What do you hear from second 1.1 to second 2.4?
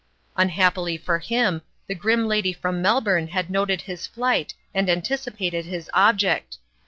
him, the grim